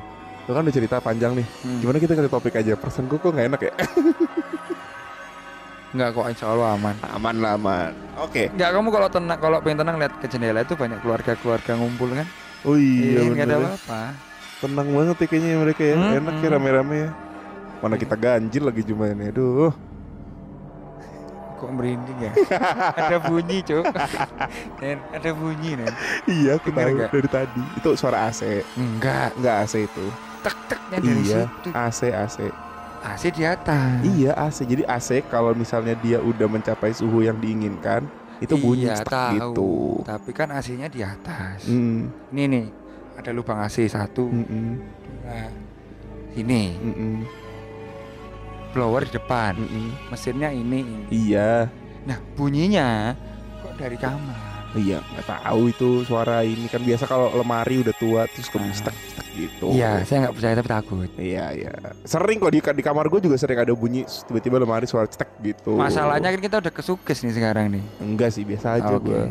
[0.48, 1.46] Lu kan udah cerita panjang nih.
[1.66, 1.78] Hmm.
[1.82, 2.72] Gimana kita ganti topik aja?
[2.78, 3.72] Persen gua kok nggak enak ya?
[5.88, 6.96] Nggak kok insya Allah aman.
[7.00, 7.92] aman lah, aman.
[8.20, 8.52] Oke.
[8.52, 12.28] Nggak kamu kalau tenang kalau pengen tenang lihat ke jendela itu banyak keluarga-keluarga ngumpul kan.
[12.68, 13.60] Oh iya, nggak ada ya.
[13.72, 14.02] apa-apa.
[14.60, 15.94] Tenang banget ya kayaknya mereka ya.
[15.96, 17.10] Hmm, Enak ya rame-rame ya.
[17.80, 19.32] Mana kita ganjil lagi jumaannya.
[19.32, 19.72] Aduh.
[21.58, 22.32] Kok merinding ya?
[23.02, 23.82] ada bunyi, Cuk.
[24.80, 25.90] Nen, ada bunyi, Nen.
[26.24, 27.10] iya, aku Dengar tahu nggak?
[27.10, 27.62] dari tadi.
[27.74, 28.62] Itu suara AC.
[28.74, 30.06] Enggak, Enggak AC itu.
[30.38, 31.68] tek-teknya dari Iya, situ.
[31.74, 32.36] AC AC.
[33.00, 33.98] AC di atas.
[34.02, 34.58] Iya AC.
[34.62, 38.06] Jadi AC kalau misalnya dia udah mencapai suhu yang diinginkan,
[38.38, 39.34] itu bunyi Iya, tahu.
[39.34, 39.70] gitu.
[40.06, 41.66] Tapi kan AC-nya di atas.
[41.66, 42.06] Hmm.
[42.28, 42.64] Ini nih,
[43.14, 44.78] ada lubang AC satu, Mm-mm.
[45.20, 45.50] nah,
[46.30, 47.14] sini Mm-mm.
[48.78, 49.86] Blower di depan, Mm-mm.
[50.08, 51.02] mesinnya ini, ini.
[51.10, 51.66] Iya,
[52.06, 53.12] Nah bunyinya
[53.58, 54.46] kok dari kamar?
[54.76, 58.70] iya nggak tahu itu suara ini kan biasa kalau lemari udah tua terus ke Ah.
[58.70, 58.96] stek
[59.34, 59.72] gitu.
[59.72, 61.08] Iya, saya nggak percaya tapi takut.
[61.16, 61.72] Iya iya.
[62.04, 65.74] Sering kok di di kamar gue juga sering ada bunyi tiba-tiba lemari suara cetek gitu.
[65.74, 67.84] Masalahnya kan kita udah kesukes nih sekarang nih.
[67.98, 69.08] enggak sih biasa aja Oke.
[69.08, 69.22] gue.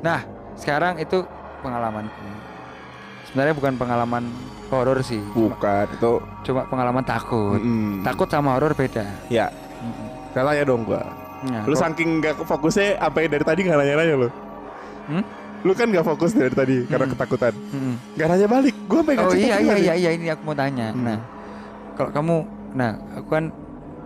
[0.00, 0.24] Nah,
[0.56, 1.22] sekarang itu
[1.60, 2.16] pengalamanku.
[3.26, 4.24] Sebenarnya bukan pengalaman
[4.72, 5.20] horor sih.
[5.28, 6.12] Cuma, Bukan itu.
[6.42, 7.56] cuma pengalaman takut.
[7.56, 8.00] Mm-mm.
[8.00, 9.06] Takut sama horor beda.
[9.26, 9.50] Ya.
[10.30, 11.00] Salah ya dong gue.
[11.42, 14.28] Nah, Lu kok- saking gak fokusnya apa yang dari tadi gak nanya-nanya lo?
[15.06, 15.24] Hmm?
[15.60, 17.12] Lu kan gak fokus dari tadi karena Hmm.
[17.12, 17.52] ketakutan.
[17.52, 17.94] Mm-mm.
[18.14, 18.74] Gak nanya balik.
[18.84, 20.90] Gue pengen Oh iya iya iya iya ini aku mau tanya.
[20.90, 21.02] Hmm.
[21.02, 21.18] Nah,
[21.94, 22.36] kalau kamu,
[22.72, 23.44] nah aku kan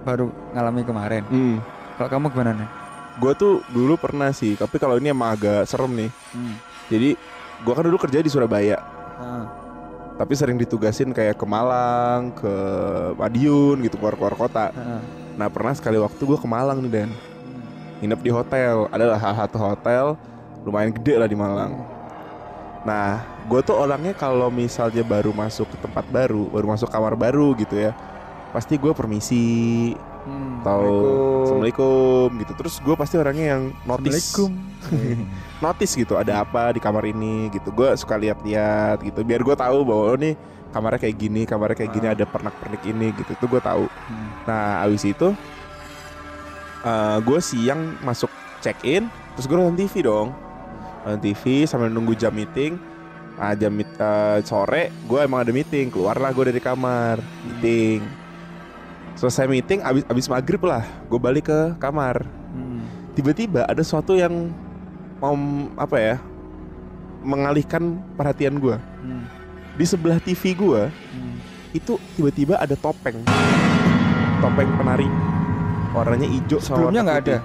[0.03, 1.23] baru ngalami kemarin.
[1.25, 1.57] Hmm.
[1.95, 2.69] Kalau kamu gimana nih?
[3.15, 6.11] Gue tuh dulu pernah sih, tapi kalau ini emang agak serem nih.
[6.31, 6.55] Hmm.
[6.87, 7.15] Jadi
[7.57, 8.77] gue kan dulu kerja di Surabaya,
[9.15, 9.47] Ah.
[10.15, 12.55] Tapi sering ditugasin kayak ke Malang, ke
[13.19, 14.71] Madiun gitu, keluar-keluar kota.
[14.71, 15.03] Ah.
[15.35, 17.11] Nah pernah sekali waktu gue ke Malang nih Dan,
[18.03, 18.87] nginep di hotel.
[18.95, 20.15] Adalah salah satu hotel
[20.63, 21.77] lumayan gede lah di Malang.
[22.85, 27.57] Nah, gue tuh orangnya kalau misalnya baru masuk ke tempat baru, baru masuk kamar baru
[27.57, 27.97] gitu ya,
[28.53, 30.65] pasti gue permisi, Hmm.
[30.65, 30.85] atau
[31.45, 32.53] assalamualaikum gitu.
[32.57, 34.53] Terus gue pasti orangnya yang notice, Assalamualaikum.
[35.65, 37.73] notice gitu, ada apa di kamar ini gitu.
[37.73, 40.37] Gue suka lihat-lihat gitu, biar gue tahu bahwa oh nih
[40.77, 42.13] kamarnya kayak gini, kamarnya kayak gini, Ah.
[42.13, 43.33] ada pernak-pernik ini gitu.
[43.33, 43.89] Itu gue tahu.
[43.89, 44.29] Hmm.
[44.45, 45.33] Nah, abis itu
[47.25, 48.29] gue siang masuk
[48.61, 50.37] check in, terus gue nonton TV dong,
[51.01, 52.77] nonton TV sambil nunggu jam meeting.
[53.35, 58.05] Nah, jam eh, sore gue emang ada meeting, keluarlah gue dari kamar meeting.
[59.15, 62.27] Selesai meeting, abis abis maghrib lah, gue balik ke kamar.
[62.53, 62.83] Hmm.
[63.15, 64.51] Tiba-tiba ada sesuatu yang
[65.25, 65.37] mau
[65.81, 66.15] apa ya,
[67.25, 68.77] mengalihkan perhatian gue.
[68.77, 69.25] Hmm.
[69.75, 71.41] Di sebelah TV gue Hmm.
[71.75, 73.19] itu tiba-tiba ada topeng,
[74.39, 75.09] topeng penari,
[75.91, 76.63] warnanya hijau.
[76.63, 77.37] Sebelumnya nggak ada.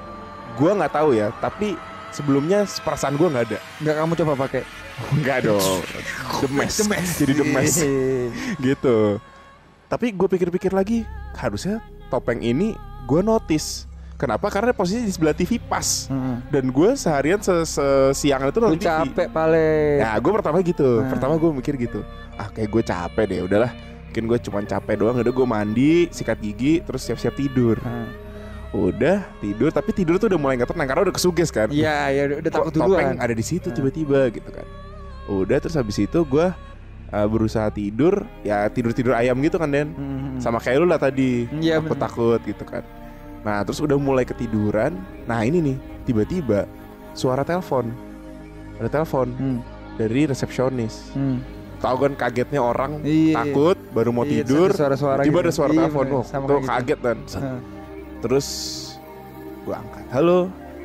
[0.54, 1.74] Gua nggak tahu ya, tapi
[2.14, 3.58] sebelumnya perasaan gua nggak ada.
[3.82, 4.62] Nggak kamu coba pakai.
[5.24, 5.80] Nggak dong.
[6.44, 6.76] Demes.
[7.18, 7.74] Jadi demes
[8.68, 9.18] gitu.
[9.90, 12.78] Tapi gue pikir-pikir lagi, harusnya topeng ini
[13.10, 13.89] gue notice.
[14.20, 14.52] Kenapa?
[14.52, 16.12] Karena posisi di sebelah TV pas.
[16.12, 16.44] Hmm.
[16.52, 18.86] Dan gue seharian se sesiangan itu nonton TV.
[18.86, 19.96] capek paling.
[20.04, 20.90] Nah, gue pertama gitu.
[21.00, 21.08] Nah.
[21.08, 22.04] Pertama gue mikir gitu.
[22.36, 23.40] Ah, kayak gue capek deh.
[23.48, 23.72] Udahlah.
[24.12, 25.16] Mungkin gue cuma capek doang.
[25.16, 27.80] Udah gue mandi, sikat gigi, terus siap-siap tidur.
[27.80, 28.12] Ah.
[28.70, 31.72] Udah tidur, tapi tidur tuh udah mulai nggak tenang karena udah kesuges kan.
[31.72, 33.18] Iya, ya udah, takut topeng duluan.
[33.18, 33.76] ada di situ Nah.
[33.80, 34.68] tiba-tiba gitu kan.
[35.26, 36.48] Udah terus habis itu gue
[37.10, 39.90] uh, berusaha tidur, ya tidur tidur ayam gitu kan Den.
[39.96, 40.38] Hmm.
[40.38, 41.48] Sama kayak lu lah tadi.
[41.56, 42.04] Iya, Takut bener.
[42.04, 42.84] takut gitu kan.
[43.40, 44.96] Nah terus udah mulai ketiduran.
[45.24, 46.68] Nah ini nih tiba-tiba
[47.12, 47.92] suara telepon.
[48.78, 49.60] Ada telepon Hmm.
[49.96, 51.12] dari resepsionis.
[51.12, 51.40] Hmm.
[51.80, 53.40] Tahu kan kagetnya orang Iya.
[53.40, 54.70] takut baru mau Iya, tidur.
[54.70, 55.44] suara-suara Tiba gitu.
[55.48, 56.06] ada suara Iya, telepon.
[56.06, 56.16] bener.
[56.18, 56.68] Oh, tuh gitu.
[56.68, 57.60] kaget dan Ah.
[58.20, 58.48] Terus
[59.64, 60.04] gue angkat.
[60.10, 60.40] Halo,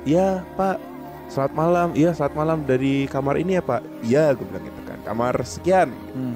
[0.04, 0.78] iya Pak.
[1.26, 1.88] Selamat malam.
[1.92, 3.82] Iya selamat malam dari kamar ini ya Pak.
[4.02, 4.98] Iya gue bilang gitu kan.
[5.02, 5.88] Kamar sekian.
[6.12, 6.34] Hmm.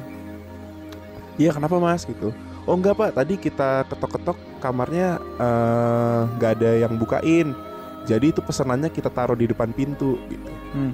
[1.36, 2.34] Iya kenapa Mas gitu.
[2.68, 3.16] Oh enggak Pak.
[3.16, 7.56] Tadi kita ketok-ketok kamarnya eh, nggak ada yang bukain.
[8.04, 10.52] Jadi itu pesanannya kita taruh di depan pintu gitu.
[10.76, 10.92] Hmm.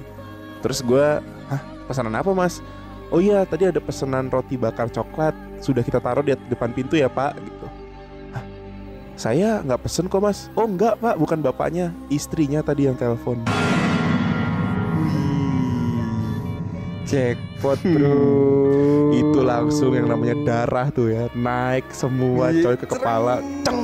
[0.63, 1.19] Terus gue,
[1.51, 1.61] hah
[1.91, 2.63] pesanan apa Mas?
[3.13, 5.35] Oh iya tadi ada pesanan roti bakar coklat.
[5.59, 7.67] Sudah kita taruh di depan pintu ya Pak gitu.
[8.31, 8.43] Hah,
[9.19, 13.39] saya nggak pesen kok mas Oh enggak pak bukan bapaknya Istrinya tadi yang telepon
[17.05, 18.09] Jackpot, Bro.
[18.09, 19.13] Hmm.
[19.15, 23.79] Itu langsung yang namanya darah tuh ya Naik semua Iya, coy ke kepala Ceng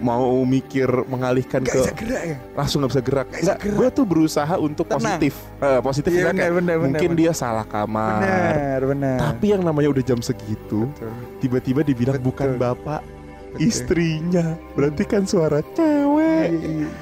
[0.00, 2.36] Mau mikir mengalihkan Gak ke bisa gerak ya?
[2.52, 5.00] Langsung nggak bisa gerak Nggak gue tuh berusaha untuk Tenang.
[5.16, 7.20] positif Eh, Positif Iya, misalnya benar, kayak, benar, Mungkin benar.
[7.22, 9.16] dia salah kamar Benar, benar.
[9.22, 10.80] Tapi yang namanya udah jam segitu.
[11.38, 12.28] Tiba-tiba dibilang Betul.
[12.28, 13.00] bukan bapak
[13.54, 13.64] Betul.
[13.64, 16.03] Istrinya Berarti kan suara cewek Iya, iya.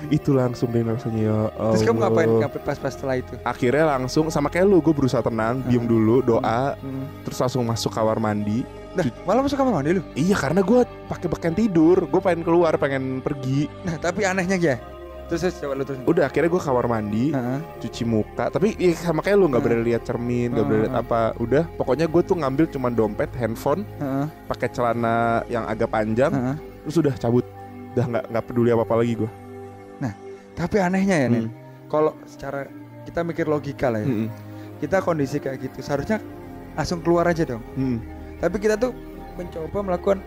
[0.09, 1.39] Itu langsung deh rasanya ya
[1.73, 2.41] Terus kamu ngapain Allah.
[2.43, 3.35] ngapain pas-pas setelah itu?
[3.43, 7.05] akhirnya langsung sama kayak lu gue berusaha tenang diem dulu doa Hmm.
[7.23, 10.03] terus langsung masuk kamar mandi Nah, malah masuk kamar mandi lu.
[10.13, 14.77] iya karena gue pakai pakaian tidur gue pengen keluar pengen pergi Nah, tapi anehnya ya.
[15.23, 15.97] Terus terus, coba lu terus.
[16.05, 17.59] udah akhirnya gue kamar mandi Heeh.
[17.81, 19.69] cuci muka tapi iya, sama kayak lu nggak Hmm.
[19.71, 21.03] boleh lihat cermin nggak boleh lihat Hmm.
[21.03, 24.27] apa udah pokoknya gue tuh ngambil cuman dompet handphone Heeh.
[24.45, 25.17] pakai celana
[25.47, 26.57] yang agak panjang Heeh.
[26.85, 27.47] terus udah cabut
[27.93, 29.31] udah nggak nggak peduli apa apa lagi gue
[30.53, 31.29] Tapi anehnya ya.
[31.33, 31.49] Hmm.
[31.89, 32.69] Kalau secara
[33.09, 34.09] kita mikir logika lah ya.
[34.09, 34.29] Hmm.
[34.85, 36.21] Kita kondisi kayak gitu, seharusnya
[36.77, 37.65] langsung keluar aja dong.
[37.73, 38.05] Hmm.
[38.37, 38.93] Tapi kita tuh
[39.41, 40.19] mencoba melakukan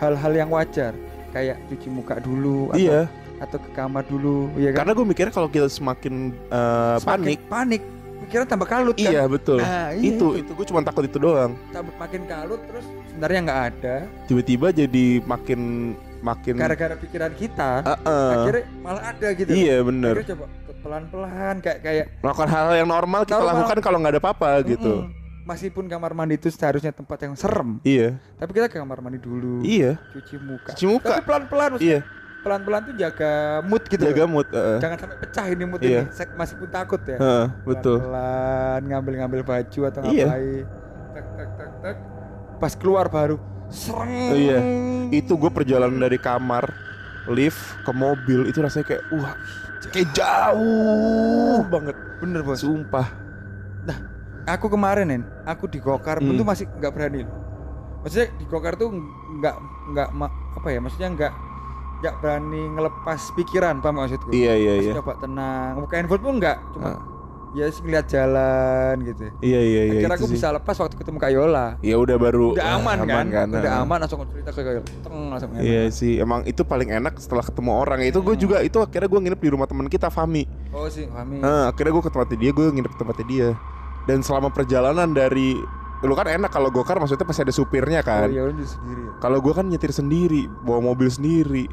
[0.00, 0.96] hal-hal yang wajar,
[1.28, 3.04] kayak cuci muka dulu atau iya
[3.36, 4.80] atau ke kamar dulu, ya kan?
[4.80, 7.82] karena gue mikirnya kalau kita semakin eh, Semakin panik panik.
[8.16, 9.12] pikiran tambah kalut kan.
[9.12, 9.60] Iya betul.
[9.60, 11.52] Nah, iya itu itu gue cuma takut itu doang.
[11.68, 15.60] tambah makin kalut terus sebenarnya nggak ada Tiba-tiba jadi makin
[16.26, 16.54] makin.
[16.56, 18.30] gara-gara pikiran kita Heeh.
[18.34, 20.12] akhirnya malah ada gitu Iya bener.
[20.12, 20.44] akhirnya coba
[20.76, 23.50] pelan-pelan kayak kayak Melakukan hal yang normal kita Normal.
[23.54, 24.94] lakukan kalau nggak ada apa-apa gitu.
[25.00, 25.14] Mm-mm.
[25.44, 28.18] meskipun kamar mandi itu seharusnya tempat yang serem Iya.
[28.34, 29.94] tapi kita ke kamar mandi dulu Iya.
[30.10, 31.06] cuci muka Cuci muka.
[31.08, 32.02] tapi pelan-pelan Iya.
[32.42, 34.30] pelan-pelan tuh jaga mood gitu Jaga loh.
[34.32, 34.46] mood.
[34.48, 34.78] heeh.
[34.78, 36.00] jangan sampai pecah ini mood Iya.
[36.00, 37.98] ini Sek- meskipun takut ya Heeh, betul.
[38.00, 40.26] pelan ngambil-ngambil baju atau Iya.
[40.26, 40.64] ngapain
[41.12, 41.96] tek tek tek tek
[42.56, 43.36] pas keluar baru
[43.68, 44.58] sereng Iya.
[45.10, 46.70] Itu gue perjalanan dari kamar
[47.26, 49.34] lift ke mobil itu rasanya kayak wah
[49.88, 51.96] kayak jauh banget.
[52.16, 53.06] bener bos Sumpah.
[54.46, 56.38] aku kemarin nen aku di gokar pun Hmm.
[56.38, 57.26] tuh masih nggak berani
[58.00, 58.94] maksudnya di gokar tuh
[59.36, 59.54] nggak
[59.90, 60.08] nggak
[60.54, 61.32] apa ya maksudnya nggak
[61.98, 64.94] nggak berani ngelepas pikiran paham maksudku Iya iya Masih iya.
[64.94, 66.98] coba tenang buka handphone pun nggak cuma Ah.
[67.56, 69.92] Ya sih ngeliat jalan gitu Iya iya iya.
[69.96, 70.36] akhirnya aku sih.
[70.36, 73.82] bisa lepas waktu ketemu Kayola Ya udah baru udah ah, aman, kan, udah ah.
[73.82, 75.64] aman langsung cerita ke Kayola teng langsung enak.
[75.64, 78.04] Iya sih, emang itu paling enak setelah ketemu orang.
[78.04, 78.42] Itu gue Hmm.
[78.44, 80.44] juga itu akhirnya gue nginep di rumah teman kita Fami.
[80.70, 83.48] oh sih Fahmi Nah, akhirnya gue ke tempatnya dia, gue nginep ke tempatnya dia.
[84.04, 85.56] Dan selama perjalanan dari
[85.98, 88.28] lu kan enak kalau gokar maksudnya pasti ada supirnya oh kan.
[88.28, 91.64] iya lu sendiri Kalau gue kan nyetir sendiri, bawa mobil sendiri.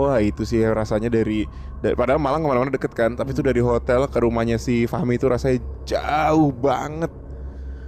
[0.00, 1.44] Wah itu sih rasanya dari,
[1.84, 5.20] dari padahal Malang ke mana-mana deket kan, tapi itu dari hotel ke rumahnya si Fahmi
[5.20, 7.12] itu rasanya jauh banget.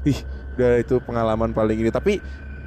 [0.04, 0.20] Ih,
[0.60, 1.88] udah itu pengalaman paling ini.
[1.88, 2.20] Tapi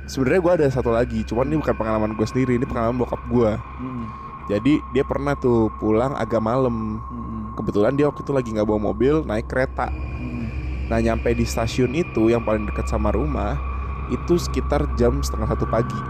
[0.10, 3.54] sebenarnya gue ada satu lagi, cuman ini bukan pengalaman gue sendiri, ini pengalaman bokap gue.
[3.54, 4.06] Mm-mm.
[4.50, 6.98] Jadi dia pernah tuh pulang agak malam.
[6.98, 7.54] Mm-mm.
[7.54, 9.94] Kebetulan dia waktu itu lagi nggak bawa mobil, naik kereta.
[9.94, 10.46] Mm-mm.
[10.90, 13.62] Nah nyampe di stasiun itu yang paling dekat sama rumah
[14.10, 16.02] itu sekitar jam setengah satu pagi.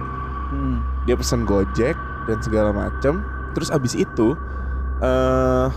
[0.56, 0.80] Mm.
[1.04, 3.22] Dia pesen gojek dan segala macem.
[3.56, 4.36] Terus abis itu,
[5.00, 5.68] eh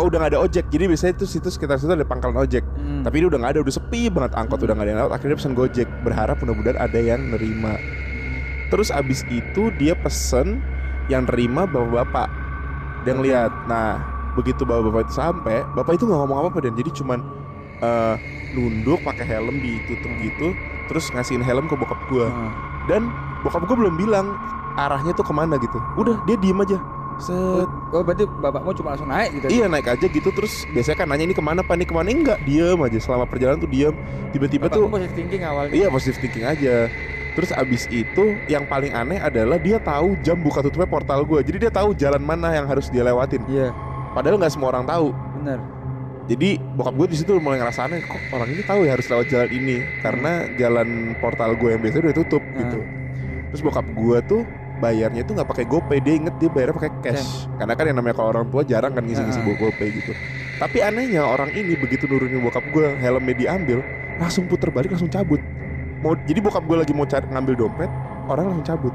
[0.00, 0.64] oh udah nggak ada ojek.
[0.72, 2.64] Jadi biasanya itu situ sekitar situ ada pangkalan ojek.
[2.80, 3.04] Mm.
[3.04, 5.12] Tapi ini udah nggak ada, udah sepi banget angkot udah nggak ada yang lewat.
[5.12, 7.74] Akhirnya dia pesen gojek, berharap mudah-mudahan ada yang nerima.
[8.72, 10.64] Terus abis itu dia pesen
[11.12, 12.28] yang nerima bapak-bapak.
[13.04, 13.52] Dia ngeliat.
[13.68, 14.00] Nah
[14.32, 17.20] begitu bapak-bapak itu sampai, bapak itu nggak ngomong apa-apa dan jadi cuman
[17.84, 18.14] eh,
[18.56, 20.56] nunduk pakai helm ditutup gitu,
[20.88, 22.32] terus ngasihin helm ke bokap gua.
[22.32, 22.50] Mm.
[22.88, 23.02] Dan
[23.42, 24.26] bokap gua belum bilang
[24.74, 25.78] arahnya tuh ke mana gitu.
[25.94, 26.78] Udah dia diem aja.
[27.20, 27.68] Set.
[27.92, 29.46] Oh berarti bapakmu cuma langsung naik gitu?
[29.46, 32.08] Iya naik aja gitu terus biasanya kan nanya ini ke mana pak ini ke mana
[32.08, 33.94] enggak diem aja selama perjalanan tuh diem
[34.32, 35.70] tiba-tiba tuh positive thinking awalnya.
[35.70, 36.88] Iya positive thinking aja
[37.32, 41.64] Terus abis itu yang paling aneh adalah dia tahu jam buka tutupnya portal gue Jadi
[41.64, 43.72] dia tahu jalan mana yang harus dia lewatin Iya,
[44.12, 45.56] Padahal nggak semua orang tahu benar.
[46.28, 49.26] Jadi bokap gue di situ mulai ngerasa aneh Kok orang ini tahu ya harus lewat
[49.32, 52.58] jalan ini Karena jalan portal gue yang biasanya udah tutup Hmm.
[52.60, 52.78] gitu
[53.52, 54.42] Terus bokap gue tuh
[54.80, 57.44] bayarnya tuh nggak pakai GoPay Dia inget dia bayarnya pakai cash.
[57.60, 60.12] Karena kan yang namanya kalau orang tua jarang kan ngisi-ngisi bawa GoPay gitu.
[60.56, 63.78] Tapi anehnya orang ini begitu nurunin bokap gue Helmnya diambil
[64.16, 65.38] Langsung puter balik langsung cabut.
[66.00, 67.90] Mau Jadi bokap gue lagi mau cari, ngambil dompet
[68.26, 68.94] Orang langsung cabut.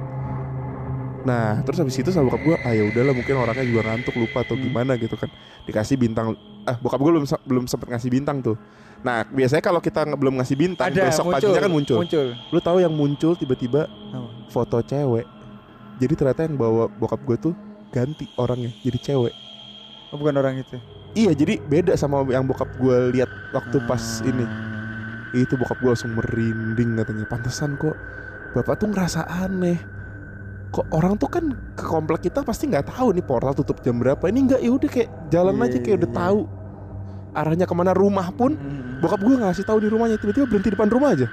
[1.27, 4.41] Nah terus habis itu sama bokap gue Ah ya udahlah mungkin orangnya juga ngantuk lupa
[4.41, 4.65] atau Hmm.
[4.65, 5.29] gimana gitu kan.
[5.69, 6.33] Dikasih bintang
[6.65, 8.57] Ah bokap gue belum belum sempet ngasih bintang tuh
[8.97, 12.27] Nah biasanya kalau kita belum ngasih bintang Ada Besok muncul, paginya kan muncul Muncul.
[12.49, 14.27] Lu tahu yang muncul tiba-tiba Apa?
[14.47, 15.25] foto cewek
[15.97, 17.53] Jadi ternyata yang bawa bokap gue tuh
[17.87, 19.33] ganti orangnya jadi cewek
[20.07, 20.79] Oh, bukan orang itu.
[21.13, 24.29] Iya jadi beda sama yang bokap gue lihat waktu pas Hmm.
[24.29, 24.45] ini
[25.35, 27.91] Itu bokap gue langsung merinding katanya Pantesan kok
[28.53, 29.75] bapak tuh ngerasa aneh
[30.67, 34.19] Kok orang tuh kan ke komplek kita pasti nggak tahu nih portal tutup jam berapa
[34.25, 36.19] Ini nggak ya udah kayak jalan Iya, aja kayak udah iya.
[36.19, 36.39] tahu
[37.37, 38.97] Arahnya ke mana rumah pun Hmm.
[38.97, 41.29] Bokap gue ngasih tahu di rumahnya Tiba-tiba berhenti depan rumah aja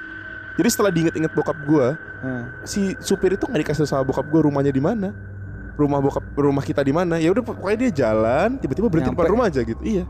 [0.55, 1.87] Jadi setelah diinget-inget bokap gue
[2.17, 2.43] Hmm.
[2.63, 5.09] Si supir itu nggak dikasih tahu sama bokap gue rumahnya di mana
[5.73, 9.19] Rumah bokap rumah kita di mana ya udah pokoknya dia jalan tiba-tiba berhenti Nyampe.
[9.19, 10.05] depan rumah aja gitu iya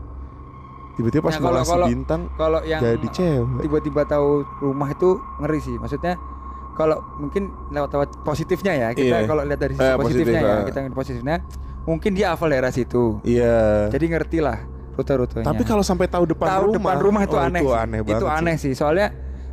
[0.92, 4.28] tiba-tiba pas Nah, mau kalau- bintang Kalau yang jadi cewek tiba-tiba tahu
[4.62, 5.74] rumah itu ngeri sih.
[5.74, 6.14] Maksudnya
[6.72, 9.26] kalau mungkin lewat-lewat positifnya ya kita Iya.
[9.26, 10.64] kalau lihat dari sisi Eh, positifnya positif, ya ah.
[10.64, 11.36] kita ngeliat positifnya
[11.82, 14.58] mungkin dia hafal daerah situ iya jadi ngerti lah
[14.96, 17.76] rute-rutenya tapi kalau sampai tahu depan tahu rumah depan rumah itu oh, aneh itu sih.
[17.76, 18.36] aneh banget itu sih.
[18.40, 19.06] aneh sih soalnya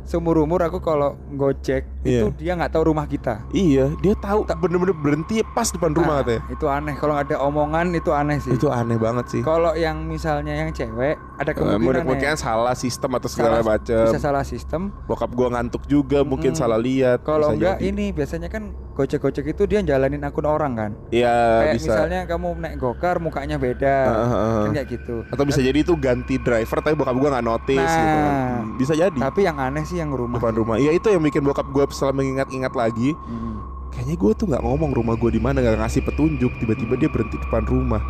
[0.04, 2.36] seumur umur aku kalau gojek itu Iya.
[2.36, 3.40] dia nggak tahu rumah kita.
[3.50, 6.42] Iya dia tahu bener-bener berhenti pas depan rumah Nah, katanya.
[6.50, 6.94] itu aneh.
[6.94, 8.52] Kalau ada omongan itu aneh sih.
[8.52, 9.40] Itu aneh banget sih.
[9.40, 14.04] Kalau yang misalnya yang cewek ada Eh, kemungkinan mungkin ya, salah sistem atau segala macam
[14.04, 14.92] bisa salah sistem.
[15.04, 16.60] Bokap gua ngantuk juga mungkin Mm-mm.
[16.60, 17.88] salah lihat kalau enggak jadi.
[17.88, 20.90] ini biasanya kan gojek-gojek itu dia jalanin akun orang kan?
[21.08, 21.32] Iya
[21.64, 21.88] kayak bisa.
[21.88, 23.96] misalnya kamu naik gokar mukanya beda.
[24.04, 24.60] Heeh, heeh.
[24.60, 25.16] kan kayak gitu.
[25.26, 27.96] Atau bisa jadi itu ganti driver tapi bokap gua nggak notice Nah.
[27.96, 28.18] gitu.
[28.20, 29.18] Hmm, bisa jadi.
[29.18, 32.14] Tapi yang aneh sih yang rumah depan rumah iya itu yang bikin bokap gue setelah
[32.14, 33.62] mengingat-ingat lagi Hmm.
[33.88, 37.38] kayaknya gue tuh nggak ngomong rumah gue di mana nggak ngasih petunjuk tiba-tiba dia berhenti
[37.38, 38.02] depan rumah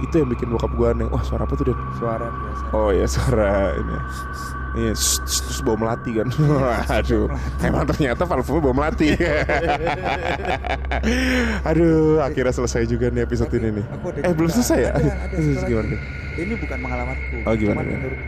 [0.00, 1.04] Itu yang bikin bokap gue aneh.
[1.04, 1.76] Wah suara apa tuh Den?
[1.94, 3.96] suara biasa Oh ya suara ini.
[4.70, 6.24] Iya, shh, shh, terus bawa melati kan.
[6.96, 7.28] Aduh,
[7.60, 9.12] emang ternyata parfumnya bawa melati.
[11.62, 13.84] Aduh, akhirnya selesai juga nih episode Tapi ini nih.
[14.22, 14.90] Eh belum selesai ya?
[14.94, 15.36] Ada, ada,
[15.68, 15.96] gimana?
[16.32, 17.98] ini bukan pengalamanku Oh, gimana, cuman gimana?
[18.00, 18.20] menurut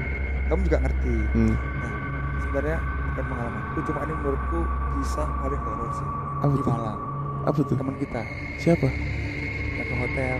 [0.44, 1.92] kamu juga ngerti Hmm, nah
[2.42, 2.76] sebenarnya
[3.06, 4.58] bukan pengalamanku cuma ini menurutku
[4.94, 6.72] kisah paling horor sih apa di tuh?
[6.72, 6.98] Malang
[7.42, 7.76] Apa tuh?
[7.76, 8.22] teman kita
[8.56, 8.88] Siapa?
[9.72, 10.36] yang ke hotel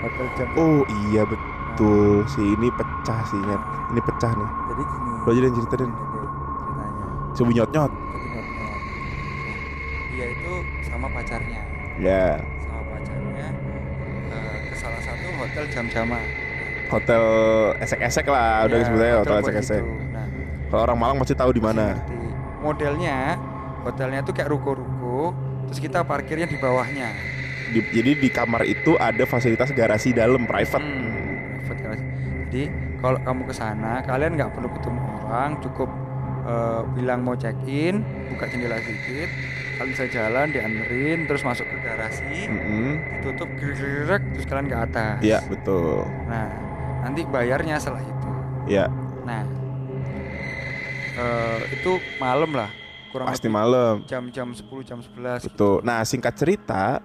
[0.00, 2.24] hotel jam Oh iya betul.
[2.26, 3.62] Si ini pecah sih Nyet.
[3.90, 4.48] Ini pecah nih.
[4.66, 5.90] jadi gini Lo aja yang ceritain.
[5.90, 7.92] Ceritanya Coba nyot nyot.
[7.92, 8.76] Nah,
[10.10, 11.60] dia itu sama pacarnya
[11.96, 12.26] Ya.
[12.60, 13.46] sama pacarnya
[14.30, 16.22] eh, ke salah satu hotel jam-jaman
[16.88, 17.22] Hotel
[17.78, 19.82] esek-esek lah, udah Ya, sebetulnya hotel esek-esek.
[20.70, 21.98] Kalau orang Malang pasti tahu di mana.
[22.62, 23.34] Modelnya
[23.82, 25.34] hotelnya tuh kayak ruko-ruko,
[25.66, 27.10] terus kita parkirnya di bawahnya.
[27.74, 30.78] Di- jadi di kamar itu ada fasilitas garasi dalam private.
[30.78, 32.04] Hmm, private garage.
[32.50, 32.62] Jadi
[33.02, 35.90] kalau kamu ke sana, kalian nggak perlu ketemu orang, cukup
[36.40, 39.28] eh, bilang mau check in, buka jendela sedikit,
[39.76, 42.96] kalian bisa jalan, dianterin, terus masuk ke garasi, Mm-mm.
[43.18, 45.18] ditutup gerak terus kalian ke atas.
[45.20, 46.06] Iya betul.
[46.26, 46.48] Nah,
[47.02, 48.30] nanti bayarnya setelah itu.
[48.70, 48.86] Iya
[49.24, 49.44] Nah,
[51.12, 52.70] eh, itu malam lah,
[53.10, 54.02] kurang pasti malam.
[54.06, 55.48] jam-jam 10 jam 11 gitu.
[55.50, 55.76] Betul.
[55.82, 57.00] Nah singkat cerita,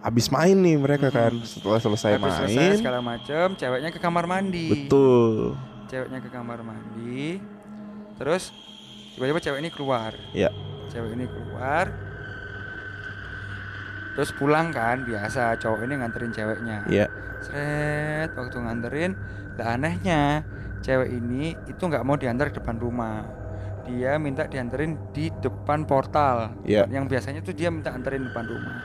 [0.00, 1.32] abis main nih mereka kan.
[1.34, 1.46] Hmm.
[1.46, 4.66] Setelah selesai Habis selesai main, segala macam, ceweknya ke kamar mandi.
[4.70, 5.54] betul.
[5.86, 7.36] Ceweknya ke kamar mandi.
[8.16, 8.54] Terus
[9.14, 10.12] tiba-tiba cewek ini keluar.
[10.32, 10.48] Iya.
[10.88, 11.90] Cewek ini keluar.
[14.12, 16.78] Terus pulang kan biasa cowok ini nganterin ceweknya.
[16.84, 17.06] Iya.
[17.42, 19.12] Sret waktu nganterin,
[19.56, 20.44] lah anehnya
[20.82, 23.24] cewek ini itu nggak mau diantar ke depan rumah.
[23.82, 26.54] Dia minta dianterin di depan portal.
[26.62, 26.86] Iya.
[26.90, 28.78] Yang biasanya tuh dia minta anterin depan rumah.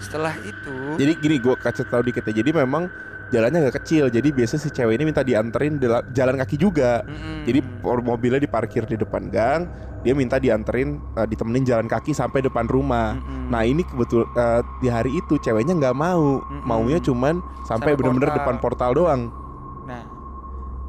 [0.00, 2.40] Setelah itu Jadi gini gue kasih tahu dikit ya.
[2.40, 2.88] Jadi memang
[3.32, 4.12] jalannya agak kecil.
[4.12, 5.80] Jadi biasa si cewek ini minta dianterin
[6.12, 7.04] jalan kaki juga.
[7.04, 7.48] Mm-mm.
[7.48, 9.68] Jadi mobilnya diparkir di depan gang,
[10.04, 13.16] dia minta dianterin eh, ditemenin jalan kaki sampai depan rumah.
[13.16, 13.48] Mm-mm.
[13.52, 16.64] Nah ini kebetul eh, di hari itu ceweknya nggak mau, Mm-mm.
[16.68, 18.36] maunya cuman sampai portal.
[18.36, 19.41] depan portal doang.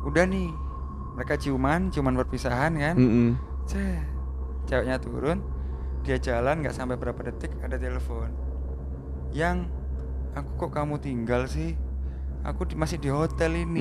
[0.03, 0.51] Udah nih
[1.15, 2.95] mereka ciuman, ciuman perpisahan kan.
[2.99, 3.39] Mm-mm.
[3.63, 3.99] Ceh,
[4.67, 5.39] ceweknya turun,
[6.03, 8.27] dia jalan nggak sampai berapa detik ada telepon.
[9.31, 9.71] Yang
[10.33, 11.73] aku kok kamu tinggal sih?
[12.43, 13.79] Aku di- masih di hotel ini.